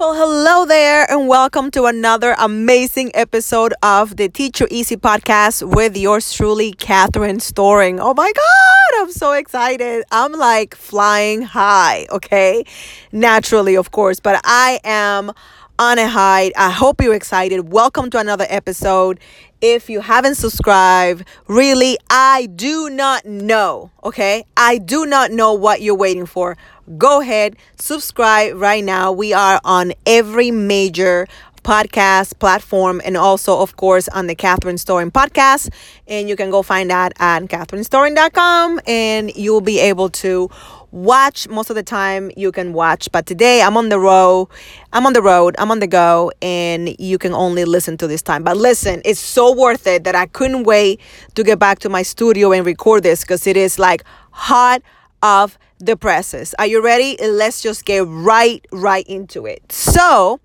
[0.00, 5.94] Well, hello there, and welcome to another amazing episode of the Teacher Easy podcast with
[5.94, 8.00] yours truly, Catherine Storing.
[8.00, 10.04] Oh my God, I'm so excited.
[10.10, 12.64] I'm like flying high, okay?
[13.12, 15.32] Naturally, of course, but I am
[15.80, 16.52] on a high.
[16.58, 17.72] I hope you're excited.
[17.72, 19.18] Welcome to another episode.
[19.62, 24.44] If you haven't subscribed, really, I do not know, okay?
[24.58, 26.58] I do not know what you're waiting for
[26.98, 29.12] go ahead, subscribe right now.
[29.12, 31.28] We are on every major
[31.62, 35.68] podcast platform and also of course on the Catherine Storing podcast
[36.08, 40.48] and you can go find that at catherinestoring.com and you'll be able to
[40.92, 44.48] watch most of the time you can watch but today I'm on the road
[44.92, 48.22] I'm on the road I'm on the go and you can only listen to this
[48.22, 51.00] time but listen it's so worth it that I couldn't wait
[51.34, 54.82] to get back to my studio and record this because it is like hot
[55.22, 56.54] of the presses.
[56.58, 57.16] Are you ready?
[57.20, 59.72] Let's just get right right into it.
[59.72, 60.40] So,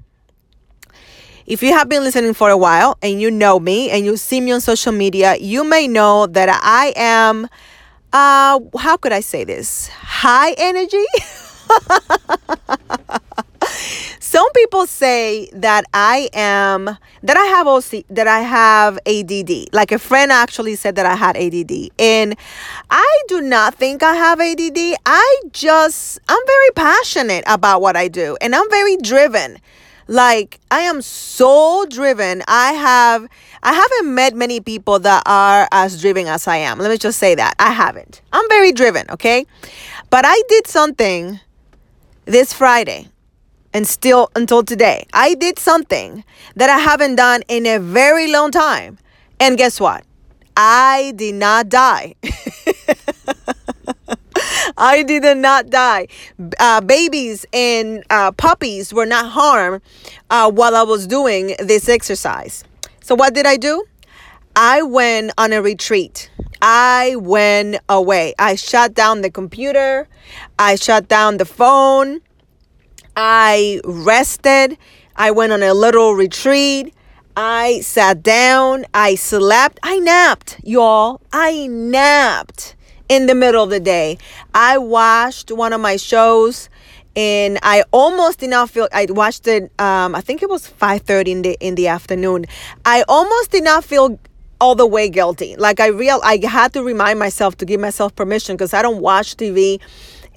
[1.45, 4.41] if you have been listening for a while and you know me and you see
[4.41, 7.47] me on social media, you may know that I am
[8.14, 9.88] uh how could I say this?
[9.89, 11.06] High energy.
[14.20, 19.73] Some people say that I am that I have OC that I have ADD.
[19.73, 21.89] Like a friend actually said that I had ADD.
[21.97, 22.36] And
[22.89, 24.97] I do not think I have ADD.
[25.06, 29.58] I just I'm very passionate about what I do and I'm very driven.
[30.08, 32.44] Like I am so driven.
[32.48, 33.28] I have
[33.64, 36.78] I haven't met many people that are as driven as I am.
[36.78, 37.56] Let me just say that.
[37.58, 38.22] I haven't.
[38.31, 39.45] I'm very driven, okay?
[40.09, 41.39] But I did something
[42.25, 43.08] this Friday
[43.73, 45.06] and still until today.
[45.14, 46.23] I did something
[46.56, 49.00] that I haven't done in a very long time.
[49.40, 50.06] And guess what?
[50.56, 52.16] I did not die.
[54.77, 56.08] I did not die.
[56.59, 59.81] Uh, babies and uh, puppies were not harmed
[60.30, 62.63] uh, while I was doing this exercise.
[63.02, 63.85] So, what did I do?
[64.55, 66.30] I went on a retreat.
[66.61, 68.34] I went away.
[68.40, 70.07] I shut down the computer.
[70.57, 72.22] I shut down the phone.
[73.16, 74.78] I rested.
[75.16, 76.94] I went on a little retreat.
[77.35, 78.85] I sat down.
[78.94, 79.79] I slept.
[79.84, 81.22] I napped, y'all.
[81.34, 82.75] I napped
[83.09, 84.17] in the middle of the day.
[84.53, 86.69] I watched one of my shows
[87.16, 91.27] and I almost did not feel I watched it um I think it was 5:30
[91.27, 92.45] in the in the afternoon.
[92.83, 94.19] I almost did not feel
[94.59, 95.55] all the way guilty.
[95.55, 99.01] Like I real I had to remind myself to give myself permission because I don't
[99.01, 99.79] watch TV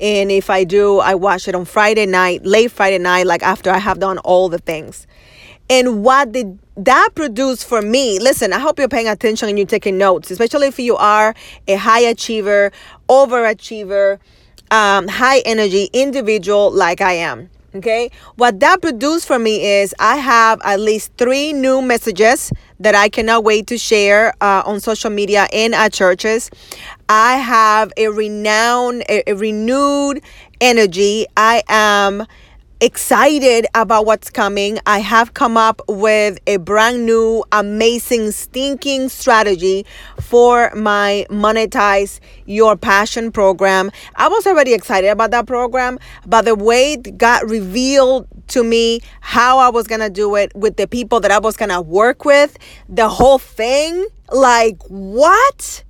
[0.00, 3.70] and if I do, I watch it on Friday night, late Friday night, like after
[3.70, 5.06] I have done all the things.
[5.70, 8.18] And what did that produce for me?
[8.18, 11.34] Listen, I hope you're paying attention and you're taking notes, especially if you are
[11.66, 12.72] a high achiever,
[13.08, 14.18] overachiever,
[14.70, 17.50] um, high energy individual like I am.
[17.74, 18.10] Okay.
[18.36, 22.50] What that produced for me is I have at least three new messages
[22.80, 26.50] that I cannot wait to share uh, on social media and at churches.
[27.10, 30.22] I have a renowned, a, a renewed
[30.62, 31.26] energy.
[31.36, 32.26] I am
[32.80, 34.78] excited about what's coming.
[34.86, 39.84] I have come up with a brand new, amazing, stinking strategy
[40.20, 43.90] for my Monetize Your Passion program.
[44.14, 49.00] I was already excited about that program, but the way it got revealed to me
[49.20, 51.80] how I was going to do it with the people that I was going to
[51.80, 52.56] work with,
[52.88, 55.84] the whole thing, like, what?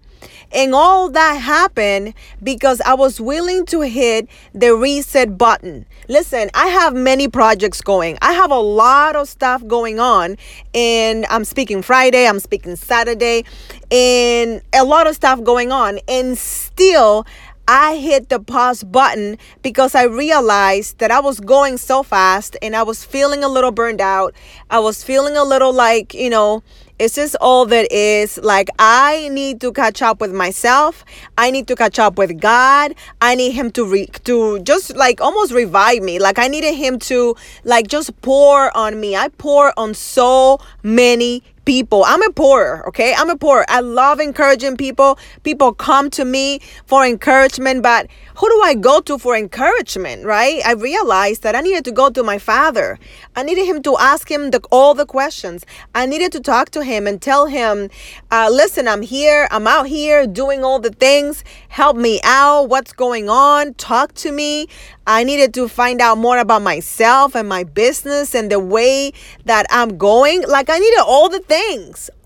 [0.52, 5.86] And all that happened because I was willing to hit the reset button.
[6.08, 8.16] Listen, I have many projects going.
[8.22, 10.36] I have a lot of stuff going on.
[10.74, 13.44] And I'm speaking Friday, I'm speaking Saturday,
[13.90, 15.98] and a lot of stuff going on.
[16.08, 17.26] And still,
[17.70, 22.74] I hit the pause button because I realized that I was going so fast and
[22.74, 24.34] I was feeling a little burned out.
[24.70, 26.62] I was feeling a little like, you know,
[26.98, 31.04] it's just all that is like I need to catch up with myself.
[31.36, 32.94] I need to catch up with God.
[33.20, 36.18] I need him to re- to just like almost revive me.
[36.18, 39.16] Like I needed him to like just pour on me.
[39.16, 42.02] I pour on so many people.
[42.06, 43.12] I'm a pourer, okay?
[43.14, 43.66] I'm a pourer.
[43.68, 45.18] I love encouraging people.
[45.42, 48.06] People come to me for encouragement, but
[48.36, 50.62] who do I go to for encouragement, right?
[50.64, 52.98] I realized that I needed to go to my father.
[53.36, 55.66] I needed him to ask him the, all the questions.
[55.94, 57.90] I needed to talk to him and tell him,
[58.30, 59.46] uh, listen, I'm here.
[59.50, 61.44] I'm out here doing all the things.
[61.68, 62.70] Help me out.
[62.70, 63.74] What's going on?
[63.74, 64.68] Talk to me.
[65.08, 69.12] I needed to find out more about myself and my business and the way
[69.46, 70.44] that I'm going.
[70.46, 71.57] Like, I needed all the things,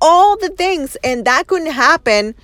[0.00, 0.96] all the things.
[1.02, 2.34] And that couldn't happen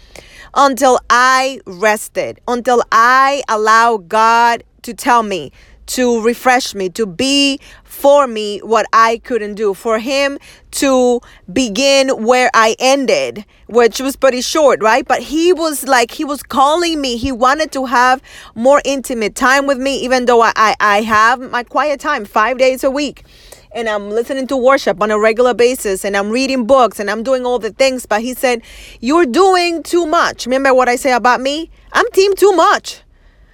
[0.54, 5.52] until I rested, until I allow God to tell me
[5.88, 10.38] to refresh me, to be for me what I couldn't do, for him
[10.72, 11.20] to
[11.50, 15.06] begin where I ended, which was pretty short, right?
[15.06, 17.16] But he was like, he was calling me.
[17.16, 18.20] He wanted to have
[18.54, 22.58] more intimate time with me, even though I, I, I have my quiet time five
[22.58, 23.24] days a week
[23.72, 27.22] and I'm listening to worship on a regular basis and I'm reading books and I'm
[27.22, 28.06] doing all the things.
[28.06, 28.62] But he said,
[29.00, 30.46] You're doing too much.
[30.46, 31.70] Remember what I say about me?
[31.92, 33.02] I'm team too much.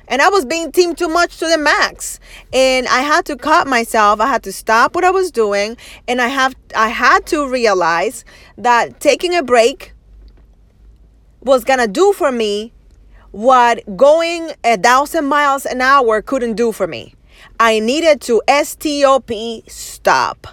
[0.07, 2.21] And I was being team too much to the max.
[2.53, 4.21] And I had to cut myself.
[4.21, 5.77] I had to stop what I was doing.
[6.07, 8.25] And I have I had to realize
[8.59, 9.93] that taking a break
[11.41, 12.73] was gonna do for me
[13.31, 17.15] what going a thousand miles an hour couldn't do for me.
[17.61, 19.31] I needed to stop,
[19.69, 20.47] stop.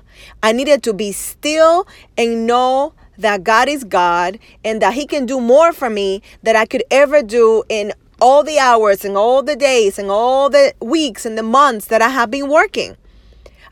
[0.43, 1.87] I needed to be still
[2.17, 6.55] and know that God is God and that He can do more for me than
[6.55, 10.73] I could ever do in all the hours and all the days and all the
[10.79, 12.95] weeks and the months that I have been working.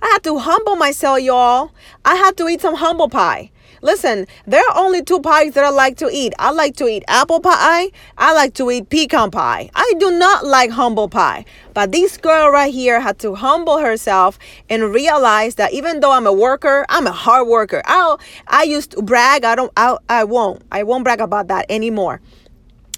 [0.01, 1.71] I had to humble myself, y'all.
[2.05, 3.51] I had to eat some humble pie.
[3.81, 6.33] Listen, there are only two pies that I like to eat.
[6.37, 7.91] I like to eat apple pie.
[8.17, 9.69] I like to eat pecan pie.
[9.73, 11.45] I do not like humble pie.
[11.73, 14.37] But this girl right here had to humble herself
[14.69, 17.81] and realize that even though I'm a worker, I'm a hard worker.
[17.85, 18.17] I
[18.47, 19.45] I used to brag.
[19.45, 19.71] I don't.
[19.77, 20.61] I I won't.
[20.71, 22.19] I won't brag about that anymore.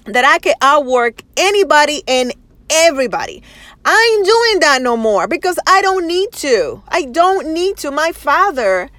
[0.06, 2.34] That I can outwork anybody and
[2.70, 3.42] everybody.
[3.84, 6.82] I ain't doing that no more because I don't need to.
[6.88, 7.90] I don't need to.
[7.90, 8.90] My father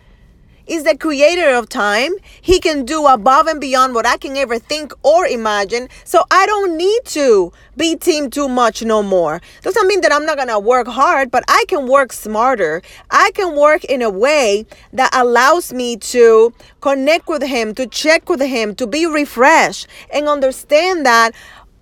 [0.67, 2.11] is the creator of time.
[2.41, 5.89] He can do above and beyond what I can ever think or imagine.
[6.03, 9.41] So I don't need to be team too much no more.
[9.61, 12.81] Doesn't mean that I'm not going to work hard, but I can work smarter.
[13.09, 18.29] I can work in a way that allows me to connect with him, to check
[18.29, 21.33] with him, to be refreshed and understand that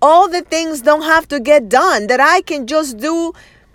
[0.02, 3.32] all the things don't have to get done, that I can just do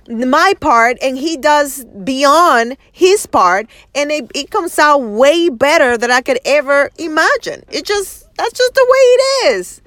[0.08, 5.98] my part and he does beyond his part and it, it comes out way better
[5.98, 7.64] than I could ever imagine.
[7.70, 9.82] It just that's just the way it is.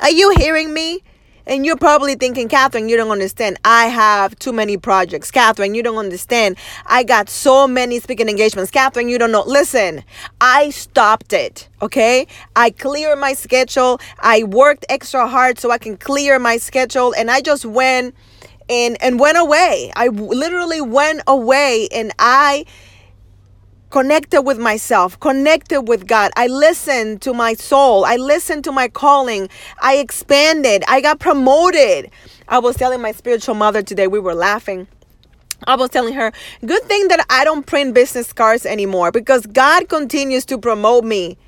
[0.00, 1.02] Are you hearing me?
[1.46, 3.58] And you're probably thinking, Catherine, you don't understand.
[3.64, 5.30] I have too many projects.
[5.30, 6.56] Catherine, you don't understand.
[6.86, 8.70] I got so many speaking engagements.
[8.70, 9.44] Catherine, you don't know.
[9.46, 10.04] Listen,
[10.40, 11.68] I stopped it.
[11.82, 12.26] Okay.
[12.56, 14.00] I cleared my schedule.
[14.20, 17.14] I worked extra hard so I can clear my schedule.
[17.14, 18.14] And I just went
[18.68, 19.92] and and went away.
[19.94, 22.64] I literally went away and I
[23.94, 26.32] connected with myself, connected with God.
[26.36, 28.04] I listened to my soul.
[28.04, 29.48] I listened to my calling.
[29.80, 30.82] I expanded.
[30.88, 32.10] I got promoted.
[32.48, 34.88] I was telling my spiritual mother today, we were laughing.
[35.68, 36.32] I was telling her,
[36.66, 41.38] good thing that I don't print business cards anymore because God continues to promote me.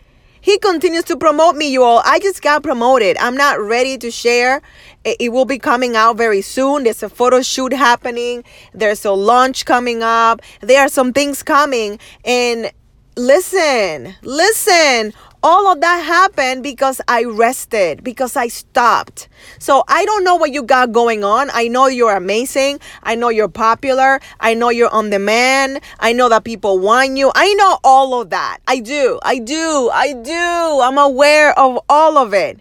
[0.47, 2.03] He continues to promote me, you all.
[2.05, 3.17] I just got promoted.
[3.19, 4.63] I'm not ready to share.
[5.03, 6.85] It, will be coming out very soon.
[6.85, 8.45] There's a photo shoot happening.
[8.73, 10.41] There's a launch coming up.
[10.61, 11.99] There are some things coming.
[12.25, 12.71] And
[13.17, 15.15] listen, listen
[15.47, 19.29] all of that happened because I rested, because I stopped.
[19.61, 21.51] So I don't know what you got going on.
[21.55, 22.81] I know you're amazing.
[23.05, 24.19] I know you're popular.
[24.41, 25.83] I know you're on demand.
[26.01, 27.31] I know that people want you.
[27.37, 28.59] I know all of that.
[28.67, 29.21] I do.
[29.23, 29.89] I do.
[29.95, 30.81] I do.
[30.83, 32.59] I'm aware of all of it.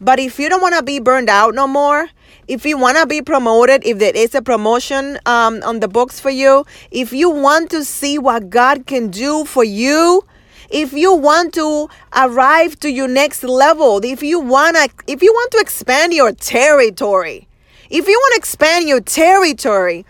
[0.00, 2.08] But if you don't want to be burned out no more,
[2.46, 6.20] if you want to be promoted, if there is a promotion um, on the books
[6.20, 10.22] for you, if you want to see what God can do for you,
[10.68, 15.32] if you want to arrive to your next level, if you want to if you
[15.32, 17.48] want to expand your territory,
[17.90, 20.04] if you want to expand your territory,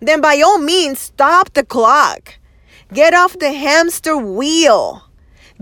[0.00, 2.38] then by all means stop the clock.
[2.92, 5.04] Get off the hamster wheel.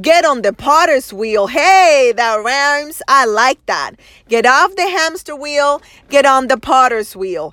[0.00, 1.48] Get on the potter's wheel.
[1.48, 3.02] Hey, that rhymes.
[3.08, 3.96] I like that.
[4.28, 5.82] Get off the hamster wheel.
[6.08, 7.52] Get on the potter's wheel.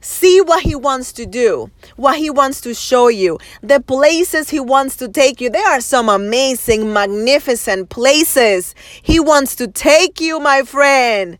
[0.00, 4.60] See what he wants to do, what he wants to show you, the places he
[4.60, 5.50] wants to take you.
[5.50, 11.38] There are some amazing, magnificent places he wants to take you, my friend.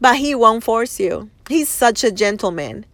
[0.00, 1.30] But he won't force you.
[1.48, 2.84] He's such a gentleman.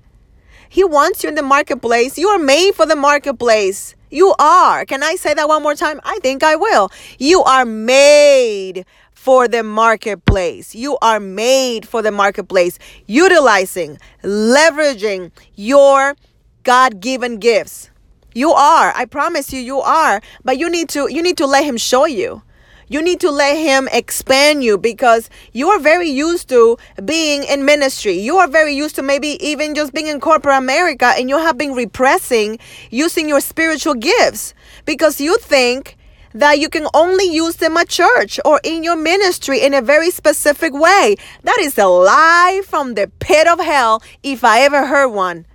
[0.69, 2.17] He wants you in the marketplace.
[2.17, 3.97] You are made for the marketplace.
[4.11, 4.85] You are.
[4.85, 6.01] Can I say that one more time?
[6.05, 6.91] I think I will.
[7.19, 10.75] You are made for the marketplace.
[10.75, 16.17] You are made for the marketplace, utilizing, leveraging your
[16.63, 17.91] God given gifts.
[18.35, 18.93] You are.
[18.97, 20.21] I promise you, you are.
[20.45, 22.43] But you need to you need to let him show you.
[22.91, 27.65] You need to let him expand you because you are very used to being in
[27.65, 28.15] ministry.
[28.15, 31.57] You are very used to maybe even just being in corporate America and you have
[31.57, 32.59] been repressing
[32.91, 34.55] using your spiritual gifts
[34.87, 35.97] because you think
[36.35, 40.11] that you can only use them at church or in your ministry in a very
[40.11, 41.15] specific way.
[41.45, 45.47] That is a lie from the pit of hell if I ever heard one.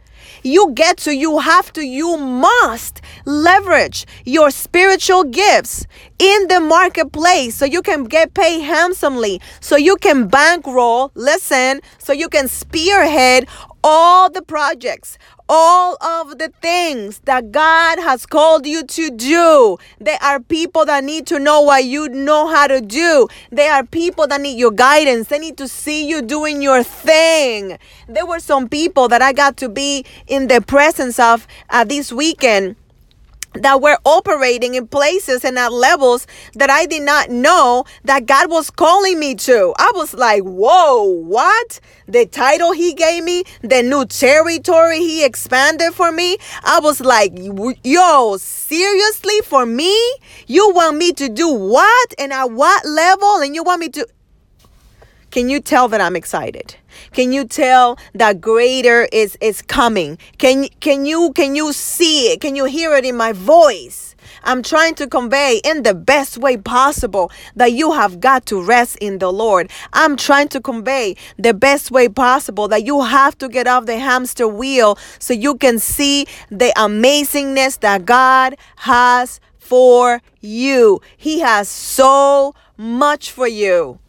[0.45, 5.87] You get to, you have to, you must leverage your spiritual gifts
[6.19, 12.13] in the marketplace so you can get paid handsomely, so you can bankroll, listen, so
[12.13, 13.47] you can spearhead
[13.83, 19.77] all the projects, all of the things that God has called you to do.
[19.99, 23.27] There are people that need to know what you know how to do.
[23.51, 25.27] There are people that need your guidance.
[25.27, 27.77] They need to see you doing your thing.
[28.07, 32.11] There were some people that I got to be in the presence of uh, this
[32.11, 32.75] weekend
[33.55, 38.49] that were operating in places and at levels that I did not know that God
[38.49, 39.73] was calling me to.
[39.77, 41.79] I was like, whoa, what?
[42.07, 46.37] The title he gave me, the new territory he expanded for me.
[46.63, 47.33] I was like,
[47.83, 49.95] yo, seriously, for me?
[50.47, 53.37] You want me to do what and at what level?
[53.37, 54.07] And you want me to.
[55.35, 56.77] Can you tell that I'm excited?
[57.11, 60.17] Can you tell that greater is is coming?
[60.37, 62.39] Can can you can you see it?
[62.39, 64.15] Can you hear it in my voice?
[64.45, 68.95] I'm trying to convey in the best way possible that you have got to rest
[69.01, 69.69] in the Lord.
[69.91, 73.99] I'm trying to convey the best way possible that you have to get off the
[73.99, 81.01] hamster wheel so you can see the amazingness that God has for you.
[81.17, 83.99] He has so much for you.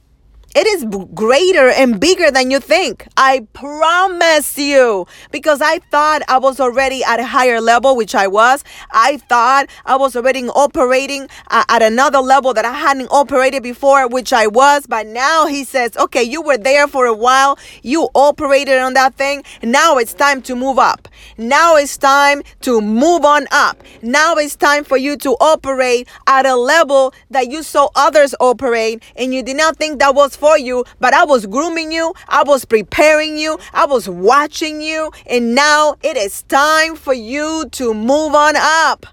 [0.57, 3.07] It is greater and bigger than you think.
[3.15, 5.07] I promise you.
[5.31, 8.65] Because I thought I was already at a higher level, which I was.
[8.91, 14.09] I thought I was already operating uh, at another level that I hadn't operated before,
[14.09, 14.87] which I was.
[14.87, 17.59] But now he says, okay, you were there for a while.
[17.83, 19.45] You operated on that thing.
[19.63, 21.07] Now it's time to move up.
[21.37, 23.83] Now it's time to move on up.
[24.01, 29.03] Now it's time for you to operate at a level that you saw others operate
[29.17, 32.43] and you did not think that was for you, but I was grooming you, I
[32.45, 37.95] was preparing you, I was watching you, and now it is time for you to
[37.95, 39.07] move on up.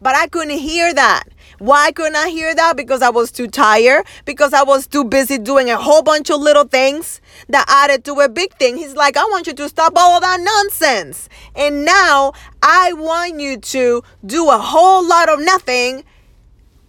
[0.00, 1.24] But I couldn't hear that.
[1.58, 2.76] Why couldn't I hear that?
[2.76, 6.40] Because I was too tired, because I was too busy doing a whole bunch of
[6.40, 8.76] little things that added to a big thing.
[8.76, 11.30] He's like, I want you to stop all of that nonsense.
[11.54, 16.04] And now I want you to do a whole lot of nothing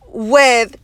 [0.07, 0.75] with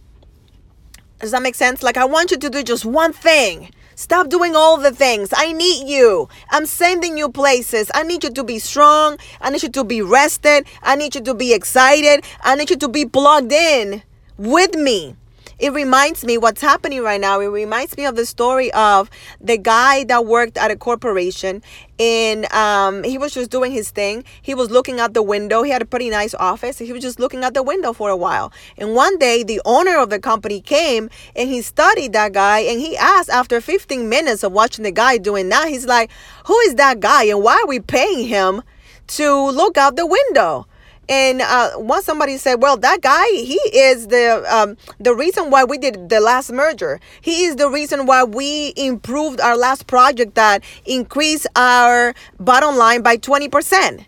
[1.24, 1.82] does that make sense?
[1.82, 3.72] Like, I want you to do just one thing.
[3.96, 5.30] Stop doing all the things.
[5.34, 6.28] I need you.
[6.52, 7.90] I'm sending you places.
[7.94, 9.18] I need you to be strong.
[9.40, 10.68] I need you to be rested.
[10.82, 12.26] I need you to be excited.
[12.42, 14.04] I need you to be plugged in
[14.38, 15.16] with me
[15.64, 17.40] it reminds me what's happening right now.
[17.40, 21.64] It reminds me of the story of the guy that worked at a corporation
[21.98, 24.26] and um, he was just doing his thing.
[24.42, 25.64] He was looking out the window.
[25.64, 26.80] He had a pretty nice office.
[26.80, 28.52] He was just looking out the window for a while.
[28.78, 32.82] And one day, the owner of the company came and he studied that guy and
[32.82, 36.12] he asked after 15 minutes of watching the guy doing that, he's like,
[36.48, 38.64] Who is that guy and why are we paying him
[39.08, 40.68] to look out the window?
[41.10, 45.66] And uh, once somebody said, "Well, that guy, he is the um, the reason why
[45.66, 47.00] we did the last merger.
[47.20, 53.02] He is the reason why we improved our last project that increased our bottom line
[53.02, 54.06] by twenty percent."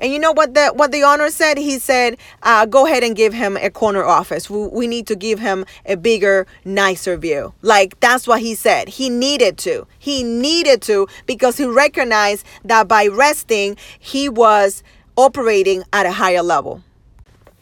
[0.00, 1.58] And you know what the what the owner said?
[1.58, 4.48] He said, uh, "Go ahead and give him a corner office.
[4.48, 8.88] We, we need to give him a bigger, nicer view." Like that's what he said.
[8.88, 9.86] He needed to.
[9.98, 14.84] He needed to because he recognized that by resting, he was
[15.18, 16.80] operating at a higher level.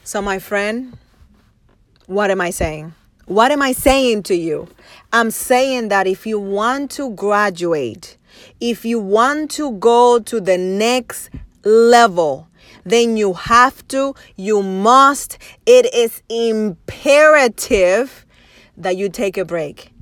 [0.05, 0.97] So, my friend,
[2.07, 2.93] what am I saying?
[3.25, 4.69] What am I saying to you?
[5.11, 8.19] I'm saying that if you want to graduate,
[8.61, 11.31] if you want to go to the next
[11.65, 12.47] level,
[12.85, 18.27] then you have to, you must, it is imperative
[18.77, 19.93] that you take a break.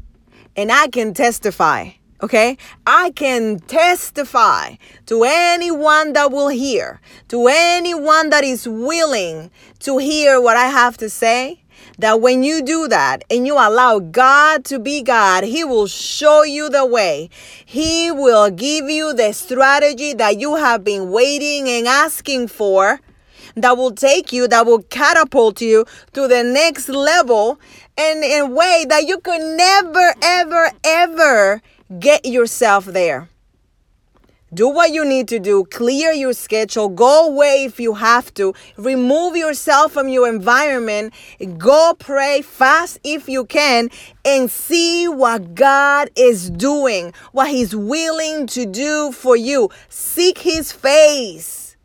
[0.56, 1.92] And I can testify
[2.22, 2.56] Okay,
[2.86, 10.40] I can testify to anyone that will hear, to anyone that is willing to hear
[10.40, 11.60] what I have to say,
[11.98, 16.44] that when you do that and you allow God to be God, He will show
[16.44, 17.30] you the way.
[17.64, 23.00] He will give you the strategy that you have been waiting and asking for
[23.56, 27.60] that will take you, that will catapult you to the next level
[27.96, 31.62] and in a way that you could never, ever, ever
[31.98, 33.28] Get yourself there.
[34.54, 35.64] Do what you need to do.
[35.64, 36.88] Clear your schedule.
[36.88, 38.54] Go away if you have to.
[38.76, 41.12] Remove yourself from your environment.
[41.58, 43.90] Go pray fast if you can
[44.24, 49.70] and see what God is doing, what He's willing to do for you.
[49.88, 51.76] Seek His face.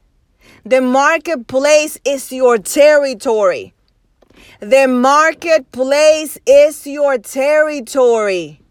[0.63, 3.73] The marketplace is your territory.
[4.59, 8.61] The marketplace is your territory.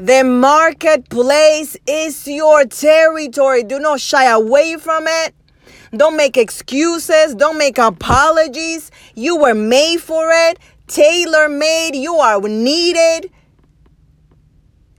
[0.00, 3.64] The marketplace is your territory.
[3.64, 5.34] Do not shy away from it.
[5.90, 7.34] Don't make excuses.
[7.34, 8.92] Don't make apologies.
[9.16, 11.96] You were made for it, tailor made.
[11.96, 13.32] You are needed.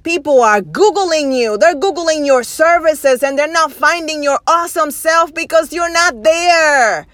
[0.04, 1.58] People are Googling you.
[1.58, 7.08] They're Googling your services and they're not finding your awesome self because you're not there.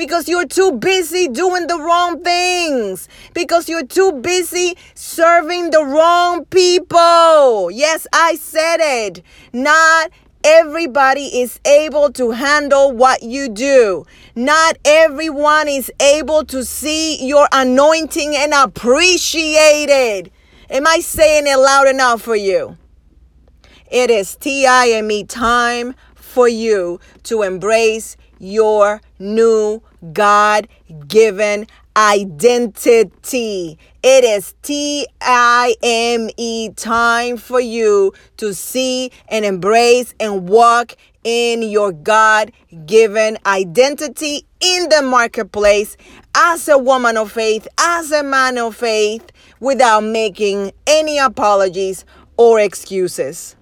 [0.00, 3.06] Because you're too busy doing the wrong things.
[3.34, 7.70] Because you're too busy serving the wrong people.
[7.70, 9.22] Yes, I said it.
[9.52, 10.10] Not
[10.42, 14.06] everybody is able to handle what you do.
[14.34, 20.32] Not everyone is able to see your anointing and appreciate it.
[20.70, 22.78] Am I saying it loud enough for you?
[23.90, 30.68] It is TIME time for you to embrace your new God
[31.06, 31.66] given
[31.96, 33.78] identity.
[34.02, 40.96] It is T I M E time for you to see and embrace and walk
[41.24, 42.52] in your God
[42.86, 45.96] given identity in the marketplace
[46.34, 52.04] as a woman of faith, as a man of faith, without making any apologies
[52.38, 53.56] or excuses.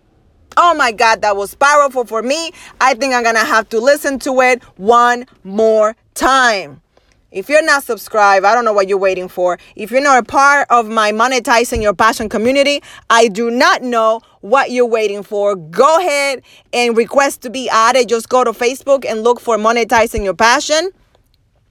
[0.61, 2.51] Oh my God, that was powerful for me.
[2.81, 6.83] I think I'm gonna have to listen to it one more time.
[7.31, 9.61] If you're not subscribed, I don't know what you're waiting for.
[9.77, 14.21] If you're not a part of my monetizing your passion community, I do not know
[14.41, 15.55] what you're waiting for.
[15.55, 18.09] Go ahead and request to be added.
[18.09, 20.91] Just go to Facebook and look for monetizing your passion.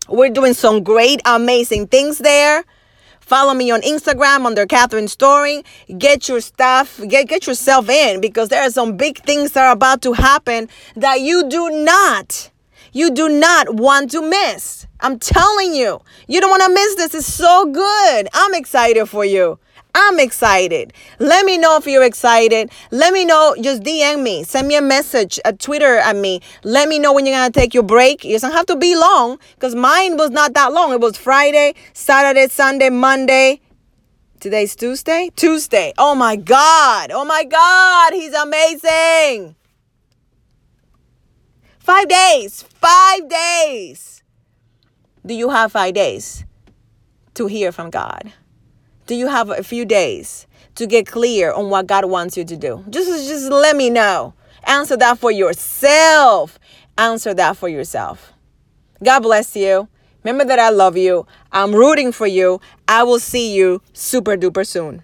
[0.07, 2.63] We're doing some great, amazing things there.
[3.27, 5.65] Follow me on Instagram under Catherine Storing.
[5.97, 9.73] Get your stuff, get, get yourself in because there are some big things that are
[9.73, 12.49] about to happen that you do not,
[12.93, 14.87] you do not want to miss.
[15.01, 17.15] I'm telling you, you don't want to miss this.
[17.15, 18.29] It's so good.
[18.33, 19.59] I'm excited for you.
[19.99, 20.93] I'm excited.
[21.17, 22.69] Let me know if you're excited.
[22.91, 23.55] Let me know.
[23.59, 24.43] Just DM me.
[24.43, 26.39] Send me a message, a Twitter at me.
[26.63, 28.23] Let me know when you're going to take your break.
[28.23, 30.93] It doesn't have to be long because mine was not that long.
[30.93, 33.59] It was Friday, Saturday, Sunday, Monday.
[34.39, 35.31] Today's Tuesday?
[35.35, 35.93] Tuesday.
[35.97, 37.09] Oh my God.
[37.11, 38.13] Oh my God.
[38.13, 39.55] He's amazing.
[41.79, 42.61] Five days.
[42.61, 44.21] Five days.
[45.25, 46.45] Do you have five days
[47.33, 48.31] to hear from God?
[49.07, 52.57] Do you have a few days to get clear on what God wants you to
[52.57, 52.83] do?
[52.89, 54.33] Just, just let me know.
[54.65, 56.59] Answer that for yourself.
[56.97, 58.33] Answer that for yourself.
[59.01, 59.87] God bless you.
[60.23, 61.25] Remember that I love you.
[61.53, 62.59] I'm rooting for you.
[62.85, 65.03] I will see you super duper soon.